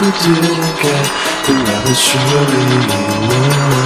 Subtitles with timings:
[0.00, 1.06] What the didn't get,
[1.44, 2.64] the rabbit surely
[3.28, 3.79] will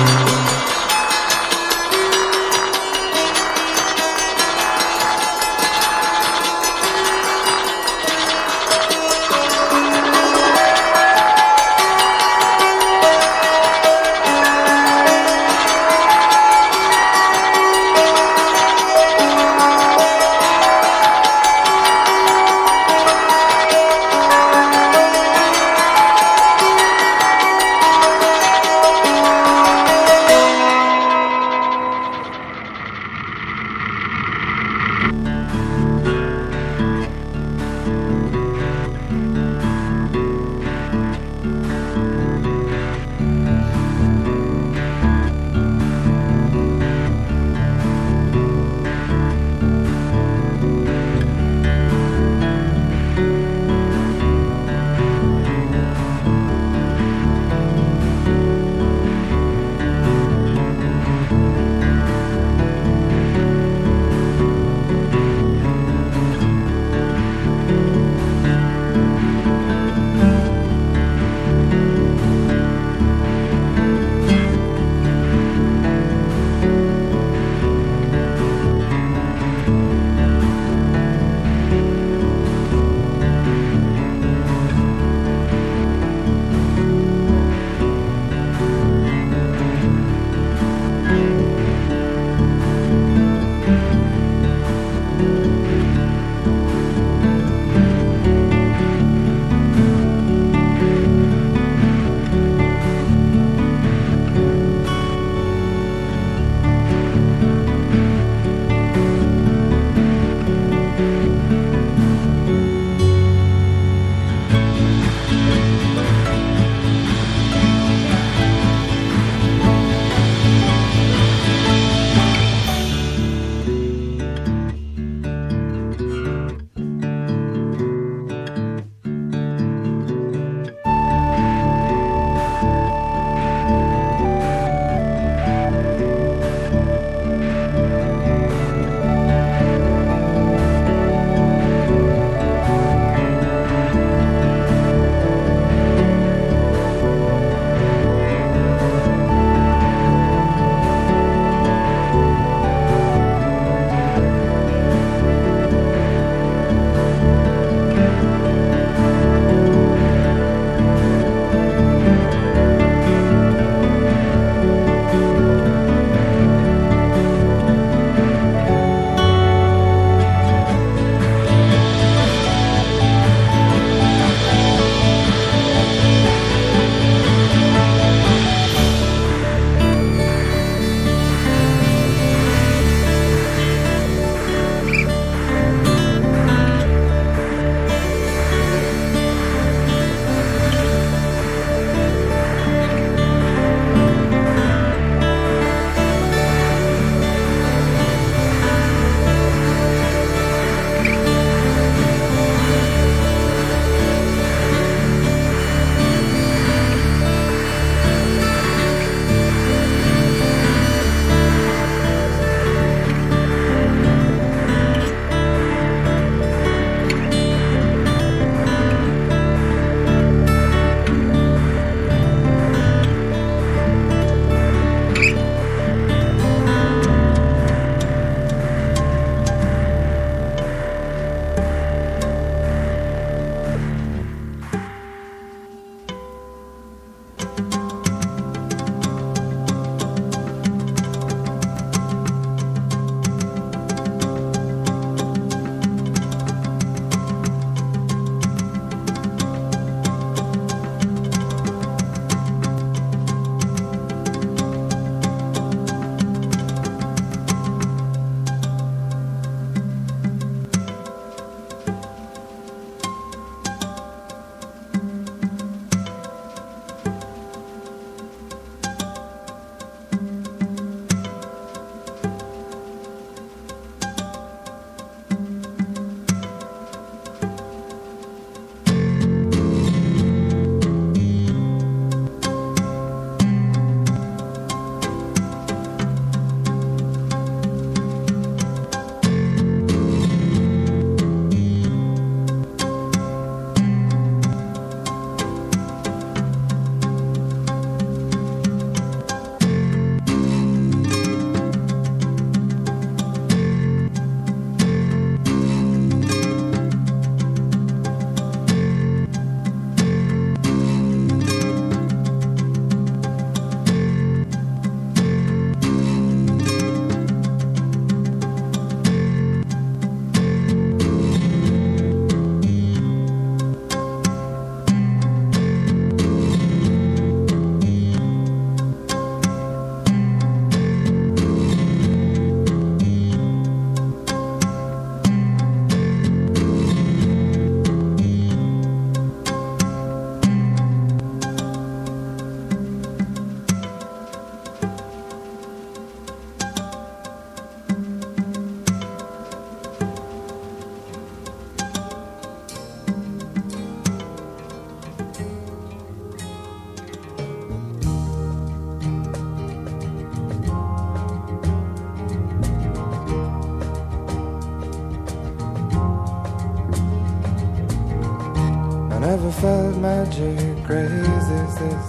[369.26, 372.06] never felt magic crazy as this.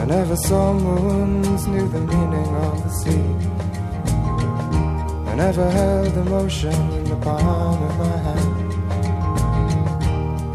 [0.00, 3.26] I never saw moons, knew the meaning of the sea.
[5.30, 8.72] I never held emotion in the palm of my hand.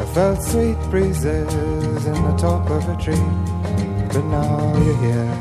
[0.02, 3.30] I felt sweet breezes in the top of a tree,
[4.12, 5.34] but now you're here.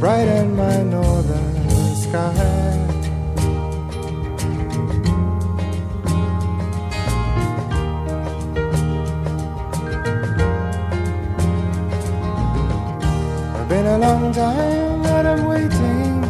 [0.00, 2.71] Brighten my northern sky.
[13.92, 16.24] A long time that I'm waiting.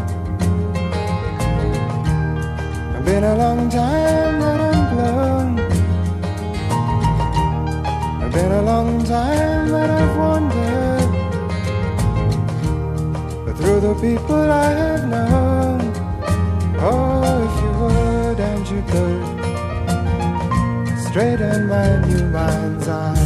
[2.95, 5.59] It's been a long time that I'm blown.
[8.23, 11.11] It's been a long time that I've wandered.
[13.45, 15.81] But through the people I have known,
[16.81, 19.25] oh, if you would and you could,
[21.07, 23.22] straighten my new mind's eye.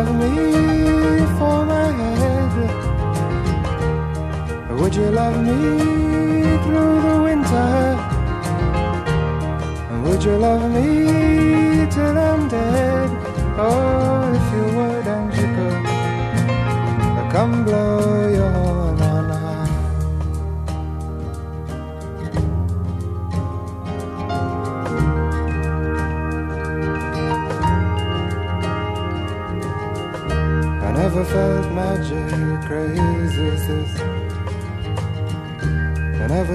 [0.00, 0.34] Love me
[1.36, 2.54] for my head?
[4.80, 5.58] Would you love me
[6.64, 7.72] through the winter?
[10.04, 10.88] Would you love me
[11.94, 13.10] till I'm dead?
[13.58, 15.82] Oh, if you would and you could,
[17.30, 17.99] come blow
[32.86, 33.90] crazy as this.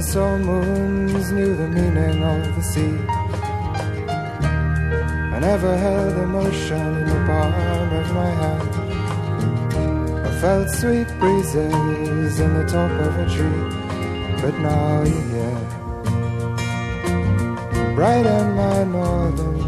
[0.02, 2.98] Saw moons, knew the meaning of the sea.
[5.36, 7.54] I never held emotion in the palm
[8.02, 8.70] of my hand.
[10.28, 13.66] I felt sweet breezes in the top of a tree,
[14.42, 15.66] but now you're here.
[17.96, 19.65] Bright Brighten my northern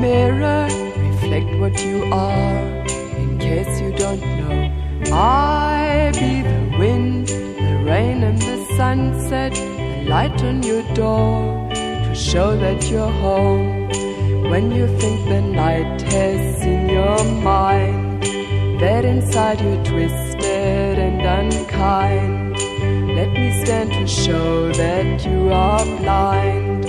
[0.00, 2.58] mirror, reflect what you are.
[3.22, 10.04] In case you don't know, I be the wind, the rain, and the sunset, the
[10.08, 13.88] light on your door to show that you're home.
[14.50, 18.22] When you think the night has in your mind,
[18.80, 22.56] that inside you're twisted and unkind.
[23.14, 26.84] Let me stand to show that you are blind.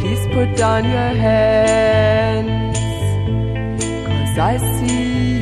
[0.00, 2.31] Please put down your cause
[4.38, 5.41] I see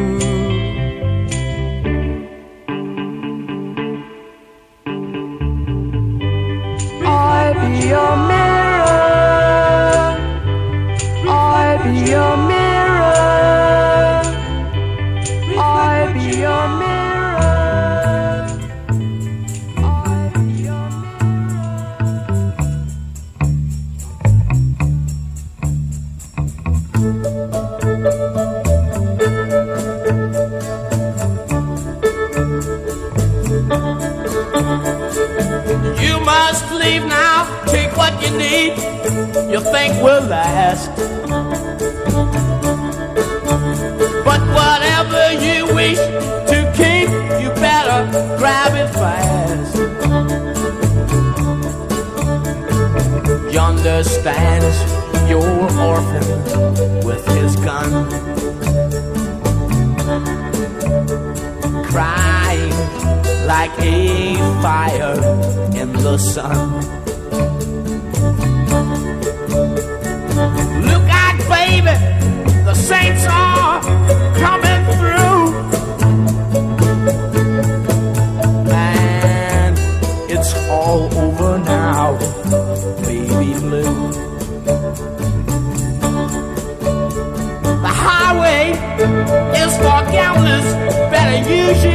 [27.01, 27.07] You
[36.19, 38.77] must leave now, take what you need,
[39.51, 40.91] you think will last.
[44.23, 47.09] But whatever you wish to keep,
[47.41, 48.05] you better
[48.37, 49.75] grab it fast.
[53.51, 55.49] Yonder stands your
[55.79, 56.50] orphan
[63.61, 65.13] like a fire
[65.81, 66.67] in the sun.
[70.89, 71.95] Look out, baby,
[72.69, 73.81] the saints are
[74.45, 75.43] coming through.
[78.73, 79.77] And
[80.35, 82.17] it's all over now,
[83.05, 84.11] baby blue.
[87.85, 88.63] The highway
[89.63, 90.67] is for gamblers.
[91.13, 91.90] Better use your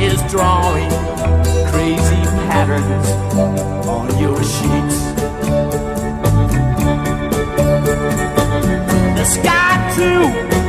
[0.00, 0.90] is drawing
[1.70, 3.08] crazy patterns
[3.86, 4.98] on your sheets.
[9.16, 10.59] The sky too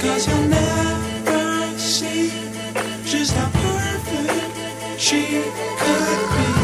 [0.00, 2.30] Cause you'll never see
[3.04, 6.57] just how perfect she could be.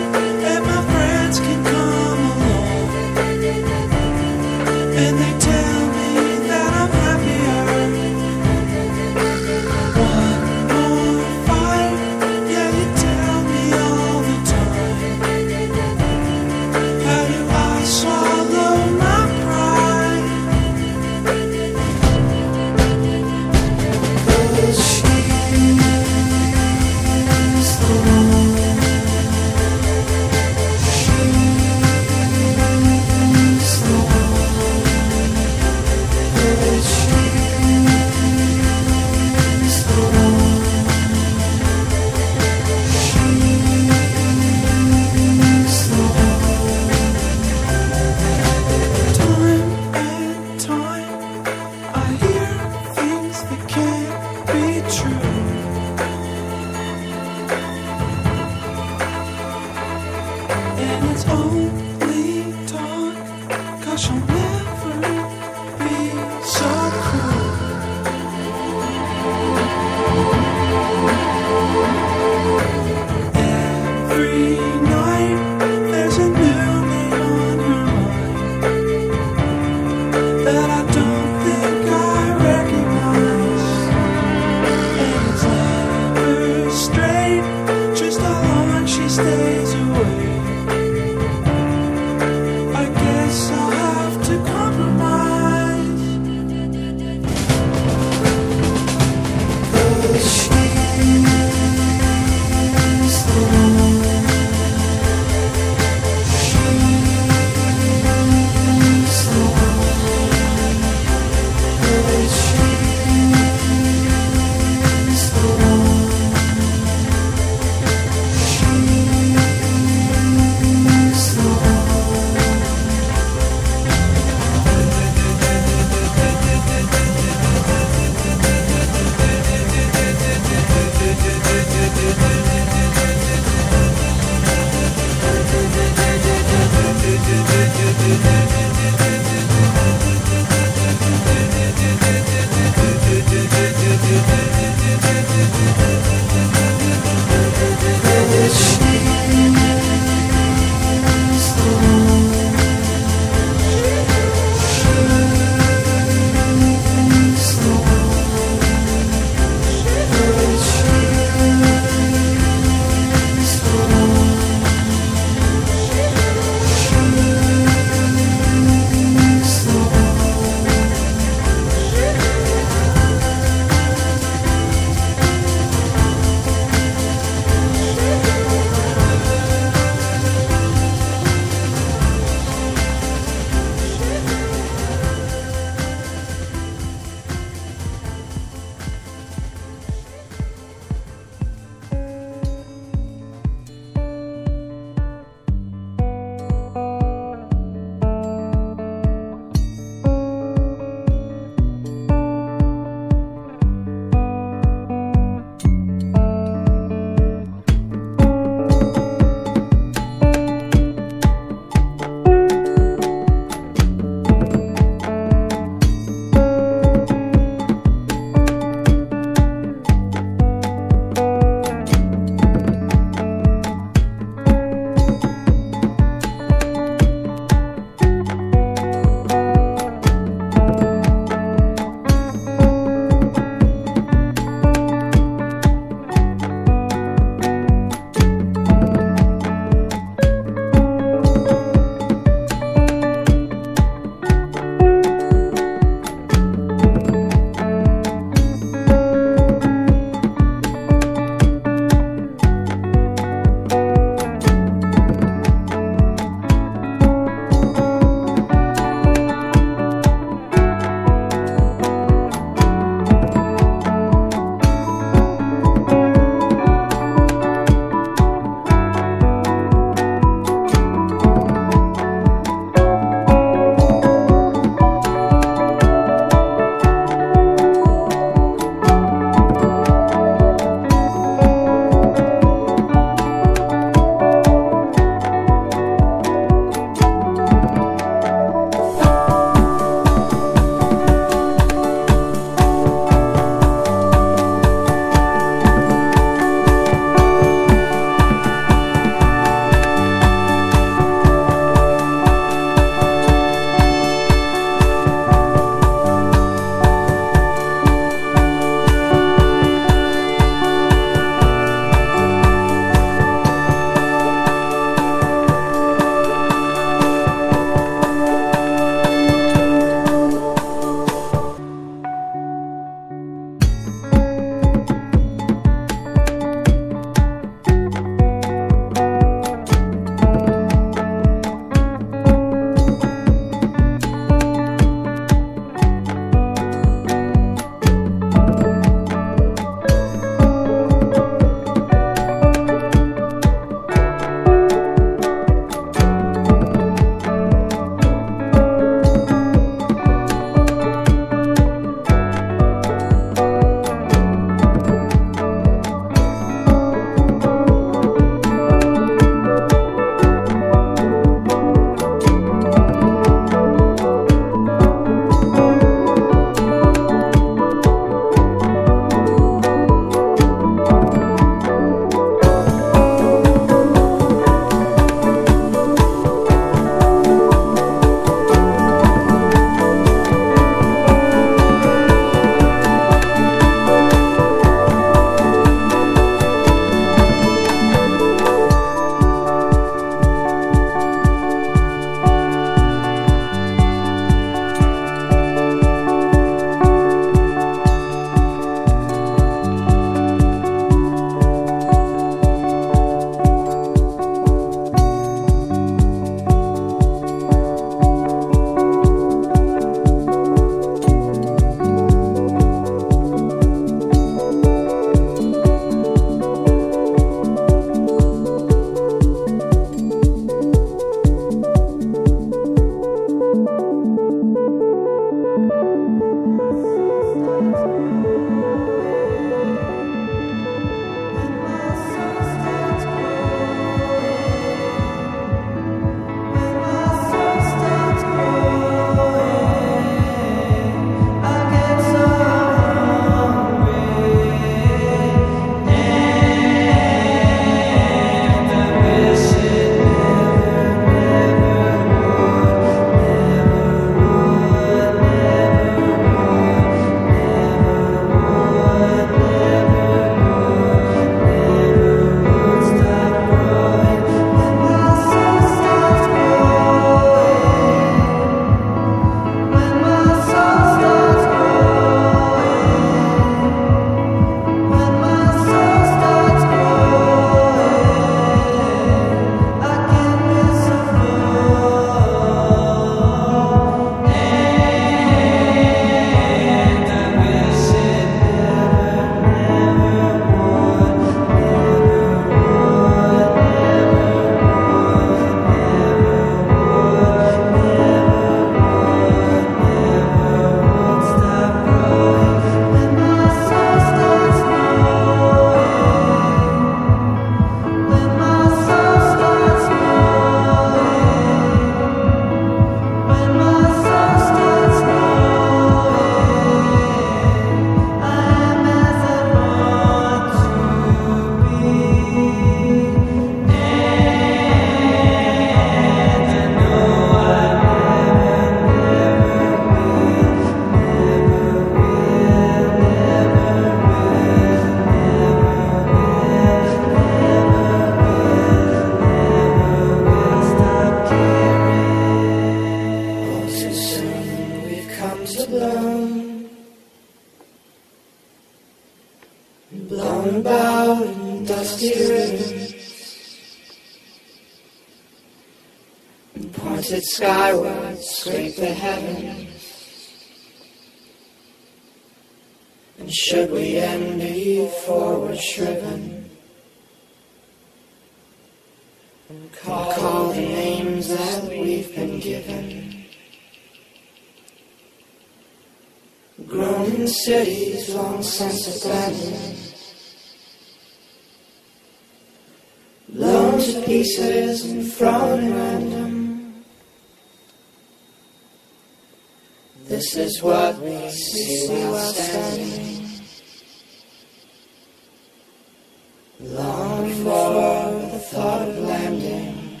[596.58, 600.00] Long for the thought of landing.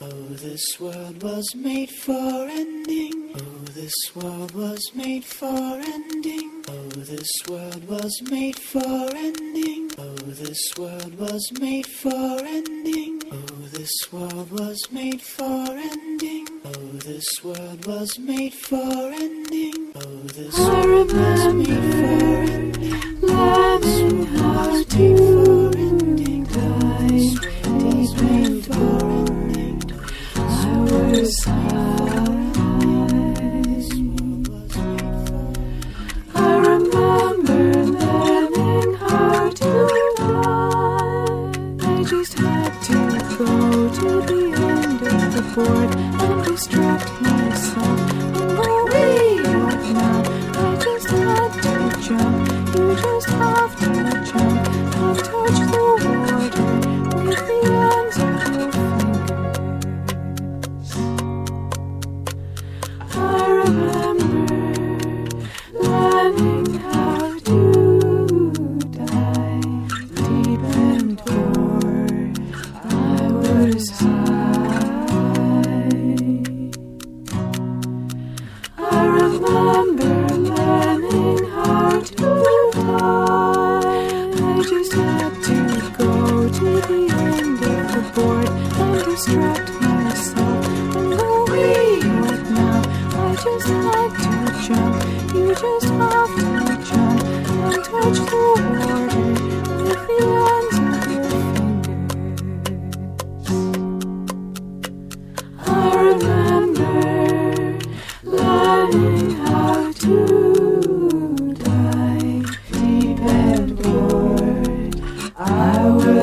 [0.00, 3.32] Oh, this world was made for ending.
[3.36, 6.64] Oh, this world was made for ending.
[6.68, 9.90] Oh, this world was made for ending.
[9.98, 13.22] Oh, this world was made for ending.
[13.30, 16.01] Oh, this world was made for ending.
[16.64, 19.92] Oh, this world was made for ending.
[19.96, 22.06] Oh, this world was made for
[22.52, 23.20] ending.
[23.20, 26.44] Learning how to ending.
[26.44, 29.82] Deep in for ending.
[30.36, 30.40] I
[30.88, 31.46] was.
[36.34, 37.62] I remember
[37.98, 39.70] learning how to
[40.16, 40.42] die.
[41.80, 42.98] I just had to
[43.36, 43.46] go
[43.98, 46.01] to the end of the board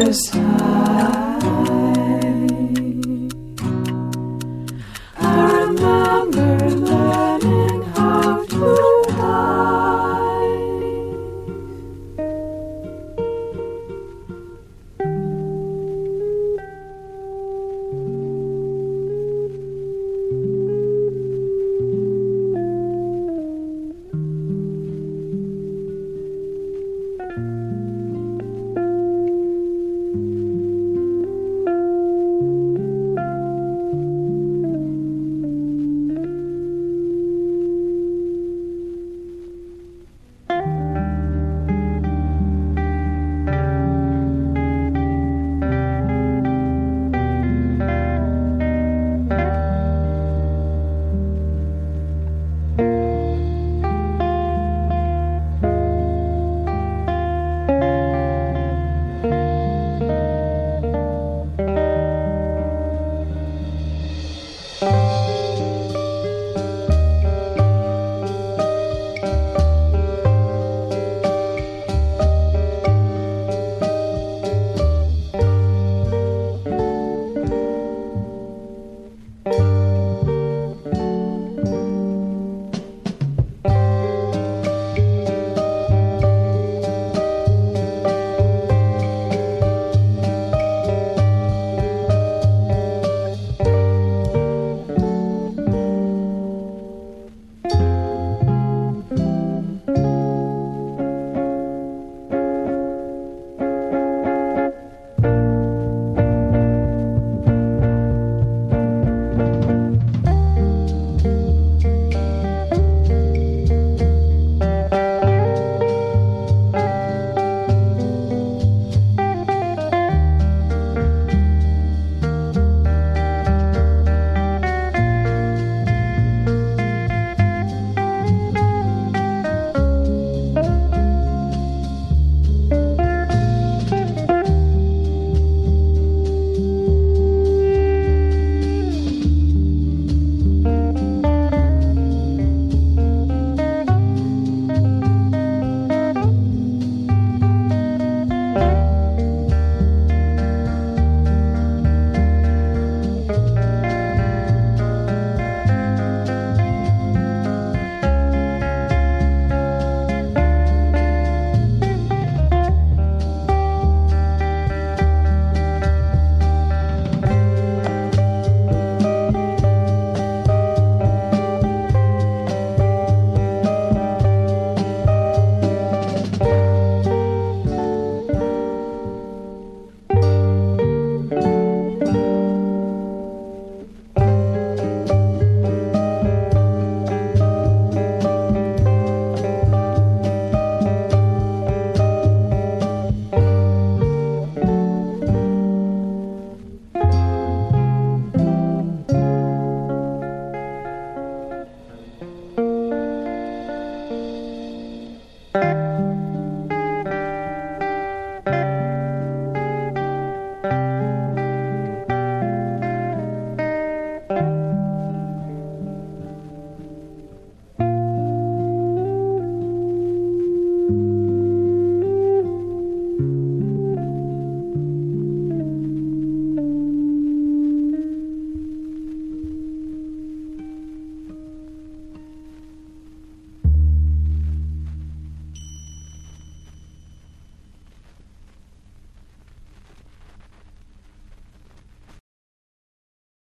[0.10, 0.49] I